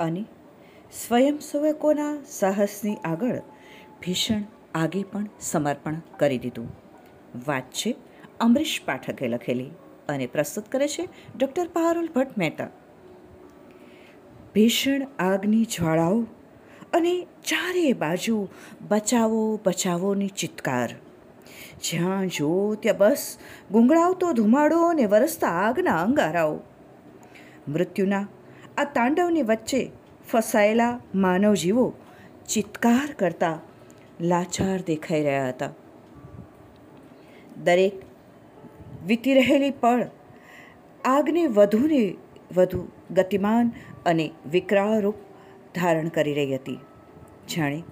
[0.00, 0.24] અને
[1.08, 3.38] સ્વયંસેવકોના સાહસની આગળ
[4.00, 4.42] ભીષણ
[4.74, 6.68] આગે પણ સમર્પણ કરી દીધું.
[7.48, 7.96] વાત છે
[8.40, 9.70] અમરીશ પાઠકે લખેલી
[10.08, 11.08] અને પ્રસ્તુત કરે છે
[11.38, 12.68] ડૉક્ટર પારુલ ભટ્ટ મહેતા.
[14.54, 16.22] ભીષણ આગની જ્વાળાઓ
[16.92, 18.48] અને ચારે બાજુ
[18.88, 20.90] બચાવો બચાવોની ચિત્કાર.
[21.82, 23.38] જ્યાં જો ત્યાં બસ,
[23.70, 26.60] ગુંગળાવતો ધુમાડો અને વરસતા આગના અંગારાઓ.
[27.68, 28.26] મૃત્યુના
[28.78, 29.90] આ તાંડવની વચ્ચે
[30.30, 31.92] ફસાયેલા માનવ જીવો
[32.48, 33.60] ચિત્કાર કરતા
[34.20, 35.70] લાચાર દેખાઈ રહ્યા હતા.
[37.64, 37.92] દરેક
[39.06, 40.06] વીતી રહેલી પળ
[41.04, 42.14] આગને વધુને
[42.56, 43.72] વધુ ગતિમાન
[44.06, 45.14] અને વિકરાળ રૂપ
[45.74, 46.78] ધારણ કરી રહી હતી.
[47.56, 47.82] જાણે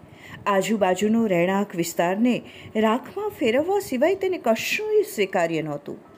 [0.46, 2.42] આજુબાજુનો રહેણાંક વિસ્તારને
[2.76, 6.09] રાખમાં ફેરવવા સિવાય તેને કશું સ્વીકાર્ય નહોતું.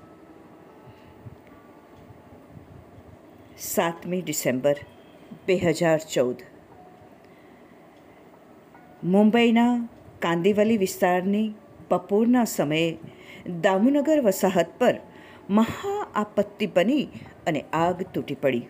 [3.62, 4.76] સાતમી ડિસેમ્બર,
[5.46, 6.40] બે હજાર ચૌદ.
[9.04, 9.74] મુંબઈના
[10.20, 11.44] કાંદીવલી વિસ્તારની
[11.90, 12.88] બપોરના સમયે
[13.60, 14.96] દામુનગર વસાહત પર
[15.50, 17.04] મહા આપત્તિ બની
[17.46, 18.64] અને આગ તૂટી પડી.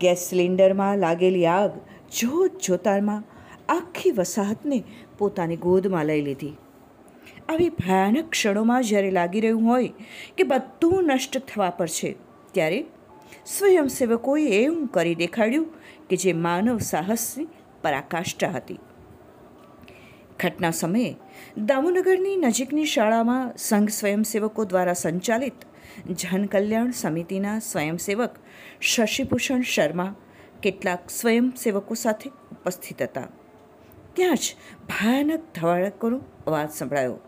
[0.00, 1.78] ગેસ સિલિન્ડરમાં લાગેલી આગ
[2.18, 3.22] જોત જોતામાં
[3.68, 4.80] આખી વસાહતને
[5.18, 6.56] પોતાની ગોદમાં લઈ લીધી.
[7.48, 9.92] આવી ભયાનક ક્ષણોમાં જ્યારે લાગી રહ્યું હોય
[10.36, 12.12] કે બધું નષ્ટ થવા પર છે,
[12.52, 12.80] ત્યારે
[13.46, 15.66] સ્વયંસેવકોએ એવું કરી દેખાડ્યું
[16.08, 17.48] કે જે માનવ સાહસની
[17.82, 18.78] પરાકાષ્ઠા હતી.
[20.40, 21.16] ઘટના સમયે
[21.58, 25.52] દામોનગરની નજીકની શાળામાં સંઘ સ્વયંસેવકો દ્વારા સંચાલિત
[26.10, 28.30] જનકલ્યાણ સમિતિના સ્વયંસેવક
[28.80, 30.16] શશિભૂષણ શર્મા
[30.62, 33.28] કેટલાક સ્વયંસેવકો સાથે ઉપસ્થિત હતા.
[34.14, 34.56] ત્યાં જ
[34.88, 37.18] ભયાનક ધવાડકોનો અવાજ સંભળાયો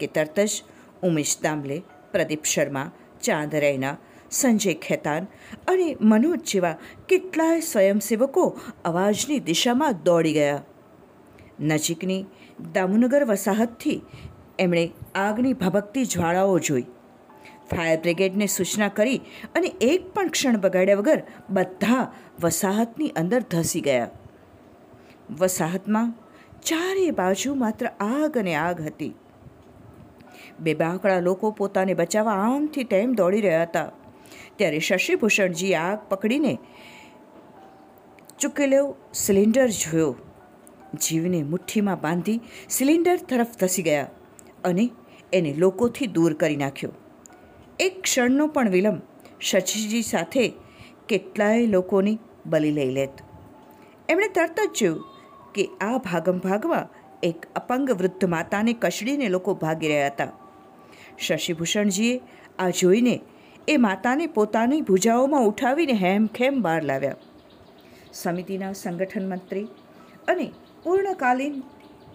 [0.00, 0.62] કે તરત જ
[1.02, 1.82] ઉમેશ દામલે,
[2.12, 3.96] પ્રદીપ શર્મા, ચાંદ રૈના
[4.30, 5.26] સંજય ખેતાન
[5.68, 6.76] અને મનોજ જેવા
[7.08, 10.62] કેટલાય સ્વયંસેવકો અવાજની દિશામાં દોડી ગયા.
[11.60, 12.26] નજીકની
[12.72, 14.00] દામુનગર વસાહતથી
[14.58, 16.82] એમણે આગની ભભકતી જ્વાળાઓ જોઈ.
[17.70, 19.20] ફાયર બ્રિગેડને સૂચના કરી
[19.54, 22.12] અને એક પણ ક્ષણ બગાડ્યા વગર બધા
[22.42, 24.10] વસાહતની અંદર ધસી ગયા.
[25.40, 26.14] વસાહતમાં
[26.62, 29.14] ચારે બાજુ માત્ર આગ અને આગ હતી.
[30.60, 33.90] બે બાંકડા લોકો પોતાને બચાવવા આમથી તેમ દોડી રહ્યા હતા.
[34.58, 36.58] ત્યારે શશિભૂષણજી આગ પકડીને
[38.40, 40.16] ચૂકેલો સિલિન્ડર જોયો.
[41.00, 44.10] જીવને મુઠ્ઠીમાં બાંધી સિલિન્ડર તરફ ધસી ગયા
[44.64, 44.90] અને
[45.32, 46.92] એને લોકોથી દૂર કરી નાખ્યો.
[47.80, 49.00] એક ક્ષણનો પણ વિલંબ
[49.40, 50.52] શશીજી સાથે
[51.08, 53.10] કેટલાય લોકોની બલી લઈ લેત.
[54.08, 55.04] એમણે તરત જ જોયું
[55.54, 60.32] કે આ ભાગમ ભાગમાં એક અપંગ વૃદ્ધ માતાને કચડીને લોકો ભાગી રહ્યા હતા.
[61.18, 62.20] શશિભૂષણજીએ
[62.58, 63.20] આ જોઈને
[63.68, 67.18] એ માતાને પોતાની ભૂજાઓમાં ઉઠાવીને હેમખેમ બહાર લાવ્યા.
[68.12, 69.64] સમિતિના સંગઠન મંત્રી
[70.28, 70.46] અને
[70.84, 71.58] પૂર્ણકાલીન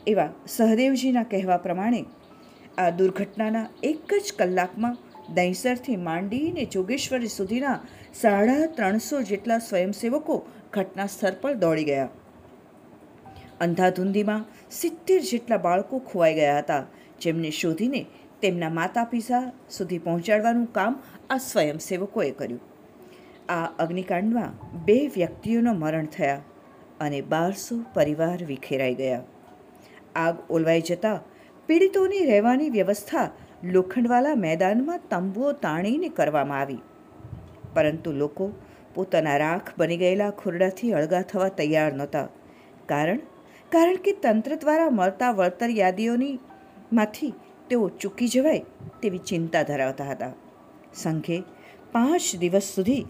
[0.08, 2.00] એવા સહદેવજીના કહેવા પ્રમાણે
[2.78, 4.97] આ દુર્ઘટનાના એક જ કલાકમાં
[5.36, 7.78] દહીંસરથી માંડીને જોગેશ્વરી સુધીના
[8.22, 10.40] સાડા ત્રણસો જેટલા સ્વયંસેવકો
[10.74, 12.09] ઘટના સ્થળ પર દોડી ગયા.
[13.62, 16.84] અંધાધૂંધીમાં સિત્તેર જેટલા બાળકો ખોવાઈ ગયા હતા,
[17.22, 18.02] જેમને શોધીને
[18.43, 20.99] તેમના માતા પિતા સુધી પહોંચાડવાનું કામ
[21.29, 22.61] આ સ્વયંસેવકોએ કર્યું.
[23.51, 26.41] આ અગ્નિકાંડમાં બે વ્યક્તિઓનો મરણ થયા
[26.99, 29.21] અને બારસો પરિવાર વિખેરાઈ ગયા.
[30.15, 31.19] આગ ઓલવાઈ જતાં
[31.67, 33.29] પીડિતોની રહેવાની વ્યવસ્થા
[33.63, 36.77] લોખંડવાલા મેદાનમાં તંબુઓ તાણીને કરવામાં આવી.
[37.73, 38.51] પરંતુ લોકો
[38.95, 42.27] પોતાના રાખ બની ગયેલા ખુરડાથી અળગા થવા તૈયાર નહોતા.
[42.85, 43.19] કારણ?
[43.69, 46.39] કારણ કે તંત્ર દ્વારા મળતા વળતર યાદીઓની
[46.93, 47.33] માંથી
[47.69, 48.62] તેઓ ચૂકી જવાય
[49.01, 50.31] તેવી ચિંતા ધરાવતા હતા.
[50.94, 51.44] સંઘે
[51.91, 53.06] પાંચ દિવસ સુધી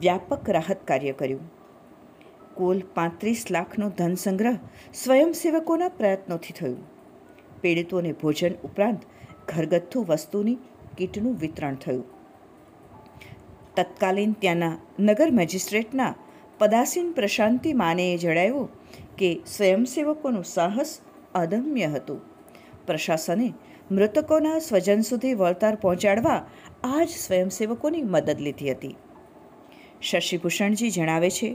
[0.00, 1.60] વ્યાપક રાહત કાર્ય કર્યું.
[2.54, 4.56] કુલ પાંત્રીસ લાખનો ધન સંગ્રહ
[4.94, 6.86] સ્વયંસેવકોના પ્રયત્નોથી થયું.
[7.60, 9.00] પીડિતોને ભોજન ઉપરાંત
[9.48, 10.58] ઘરગથ્થુ વસ્તુની
[10.98, 12.04] કીટનું વિતરણ થયું.
[13.76, 16.14] તત્કાલીન ત્યાંના નગર મેજિસ્ટ્રેટના
[16.58, 18.68] પદાસીન પ્રશાંતિ માનેએ જણાવ્યું
[19.16, 21.00] કે સ્વયંસેવકોનું સાહસ
[21.34, 22.29] અદમ્ય હતું.
[22.90, 23.48] પ્રશાસને
[23.90, 26.40] મૃતકોના સ્વજન સુધી વળતર પહોંચાડવા
[26.88, 28.94] આ જ સ્વયંસેવકોની મદદ લીધી હતી.
[30.02, 31.48] શશિભૂષણજી જણાવે છે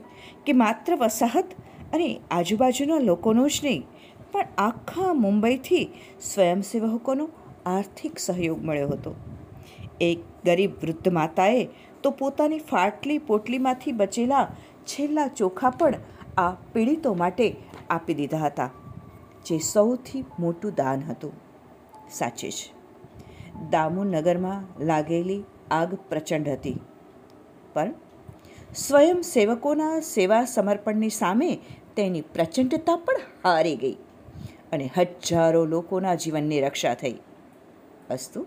[0.45, 1.55] કે માત્ર વસાહત
[1.93, 3.83] અને આજુબાજુના લોકોનો જ નહીં,
[4.31, 5.85] પણ આખા મુંબઈથી
[6.23, 7.25] સ્વયંસેવકોનો
[7.67, 9.15] આર્થિક સહયોગ મળ્યો હતો.
[10.01, 11.61] એક ગરીબ વૃદ્ધ માતાએ
[12.03, 14.45] તો પોતાની ફાટલી પોટલીમાંથી બચેલા
[14.87, 15.95] છેલ્લા ચોખા પણ
[16.37, 17.47] આ પીડિતો માટે
[17.89, 18.69] આપી દીધા હતા.
[19.45, 21.33] જે સૌથી મોટું દાન હતું.
[22.11, 22.53] સાચે જ.
[23.69, 26.79] દામોનગરમાં લાગેલી આગ પ્રચંડ હતી.
[27.73, 27.93] પણ
[28.75, 31.59] સ્વયંસેવકોના સેવા સમર્પણની સામે
[31.95, 33.93] તેની પ્રચંડતા પણ હારી ગઈ
[34.71, 37.15] અને હજારો લોકોના જીવનની રક્ષા થઈ.
[38.09, 38.45] અસ્તુ